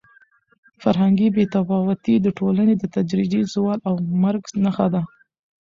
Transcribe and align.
فرهنګي 0.81 1.27
بې 1.35 1.43
تفاوتي 1.55 2.15
د 2.19 2.27
ټولنې 2.39 2.73
د 2.77 2.83
تدریجي 2.95 3.41
زوال 3.53 3.79
او 3.89 3.93
مرګ 4.23 4.43
نښه 4.63 4.87
ده. 4.93 5.01